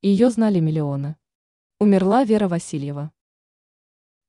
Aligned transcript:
ее 0.00 0.30
знали 0.30 0.60
миллионы. 0.60 1.16
Умерла 1.80 2.22
Вера 2.22 2.46
Васильева. 2.46 3.10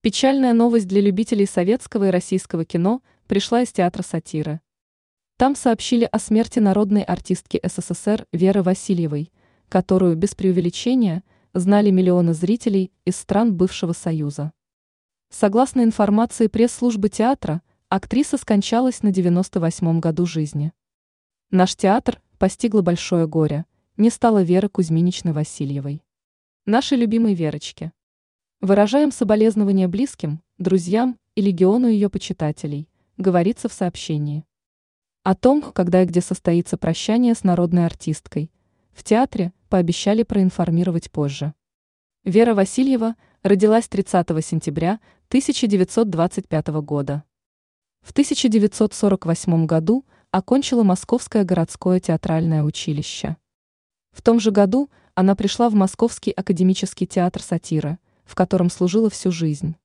Печальная 0.02 0.54
новость 0.54 0.88
для 0.88 1.00
любителей 1.00 1.46
советского 1.46 2.08
и 2.08 2.10
российского 2.10 2.66
кино 2.66 3.04
пришла 3.28 3.62
из 3.62 3.72
театра 3.72 4.02
сатиры. 4.02 4.62
Там 5.38 5.56
сообщили 5.56 6.10
о 6.12 6.18
смерти 6.18 6.58
народной 6.58 7.04
артистки 7.04 7.62
СССР 7.64 8.26
Веры 8.34 8.64
Васильевой, 8.64 9.32
которую, 9.68 10.16
без 10.16 10.34
преувеличения, 10.34 11.24
знали 11.54 11.92
миллионы 11.92 12.34
зрителей 12.34 12.92
из 13.06 13.18
стран 13.18 13.56
бывшего 13.56 13.94
Союза. 13.94 14.54
Согласно 15.30 15.84
информации 15.84 16.48
пресс-службы 16.48 17.10
театра, 17.10 17.62
актриса 17.90 18.38
скончалась 18.38 19.04
на 19.04 19.10
98-м 19.10 20.00
году 20.00 20.26
жизни. 20.26 20.74
Наш 21.52 21.76
театр 21.76 22.20
постигло 22.40 22.82
большое 22.82 23.28
горе, 23.28 23.66
не 24.00 24.10
стало 24.10 24.44
Веры 24.44 24.70
Кузьминичны 24.70 25.34
Васильевой. 25.34 26.02
Нашей 26.66 26.98
любимой 26.98 27.34
Верочке. 27.34 27.92
Выражаем 28.62 29.12
соболезнования 29.12 29.90
близким, 29.90 30.42
друзьям 30.58 31.20
и 31.36 31.42
легиону 31.42 31.88
ее 31.88 32.10
почитателей, 32.10 32.88
говорится 33.18 33.68
в 33.68 33.74
сообщении. 33.74 34.46
О 35.24 35.36
том, 35.36 35.62
когда 35.62 36.02
и 36.02 36.06
где 36.06 36.22
состоится 36.22 36.78
прощание 36.78 37.36
с 37.36 37.44
народной 37.44 37.86
артисткой, 37.86 38.52
в 38.94 39.04
театре 39.04 39.52
пообещали 39.68 40.24
проинформировать 40.24 41.12
позже. 41.12 41.54
Вера 42.24 42.54
Васильева 42.54 43.18
родилась 43.44 43.90
30 43.90 44.28
сентября 44.46 45.02
1925 45.28 46.68
года. 46.84 47.26
В 48.00 48.12
1948 48.12 49.66
году 49.66 50.06
окончила 50.32 50.84
Московское 50.84 51.44
городское 51.44 52.00
театральное 52.00 52.64
училище. 52.64 53.36
В 54.20 54.22
том 54.22 54.42
же 54.42 54.52
году 54.52 54.90
она 55.16 55.34
пришла 55.34 55.70
в 55.70 55.76
Московский 55.76 56.32
академический 56.32 57.08
театр 57.08 57.42
сатира, 57.42 58.00
в 58.26 58.36
котором 58.36 58.70
служила 58.70 59.10
всю 59.10 59.32
жизнь. 59.32 59.78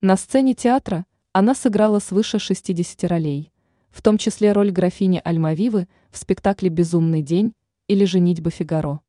На 0.00 0.16
сцене 0.16 0.54
театра 0.54 1.04
она 1.34 1.54
сыграла 1.54 1.98
свыше 1.98 2.38
60 2.38 3.04
ролей, 3.04 3.52
в 3.90 4.00
том 4.00 4.16
числе 4.16 4.52
роль 4.52 4.70
графини 4.70 5.20
Альмавивы 5.22 5.88
в 6.10 6.16
спектакле 6.16 6.70
«Безумный 6.70 7.20
день» 7.20 7.52
или 7.86 8.06
«Женитьба 8.06 8.48
Фигаро». 8.48 9.00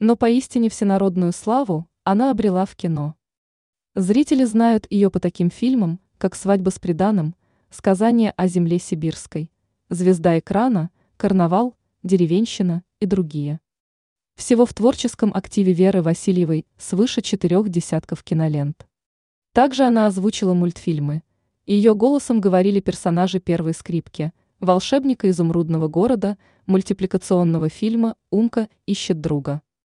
Но 0.00 0.16
поистине 0.16 0.70
всенародную 0.70 1.32
славу 1.32 1.88
она 2.02 2.32
обрела 2.32 2.66
в 2.66 2.74
кино. 2.74 3.14
Зрители 3.94 4.42
знают 4.42 4.88
ее 4.90 5.08
по 5.08 5.20
таким 5.20 5.52
фильмам, 5.52 6.00
как 6.18 6.34
«Свадьба 6.34 6.70
с 6.70 6.80
приданым», 6.80 7.36
«Сказание 7.70 8.32
о 8.32 8.48
земле 8.48 8.80
сибирской», 8.80 9.52
«Звезда 9.88 10.40
экрана», 10.40 10.90
«Карнавал», 11.16 11.76
«Деревенщина» 12.02 12.82
и 12.98 13.06
другие. 13.06 13.60
Всего 14.34 14.66
в 14.66 14.74
творческом 14.74 15.32
активе 15.32 15.72
Веры 15.72 16.02
Васильевой 16.02 16.66
свыше 16.76 17.22
четырех 17.22 17.68
десятков 17.68 18.24
кинолент. 18.24 18.86
Также 19.52 19.84
она 19.84 20.06
озвучила 20.06 20.54
мультфильмы. 20.54 21.22
Ее 21.66 21.94
голосом 21.94 22.40
говорили 22.40 22.80
персонажи 22.80 23.38
первой 23.38 23.74
скрипки, 23.74 24.32
волшебника 24.58 25.30
изумрудного 25.30 25.86
города, 25.86 26.36
мультипликационного 26.66 27.68
фильма 27.68 28.16
«Умка 28.30 28.68
ищет 28.86 29.20
друга». 29.20 29.62